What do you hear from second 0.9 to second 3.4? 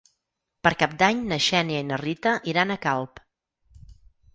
d'Any na Xènia i na Rita iran a Calp.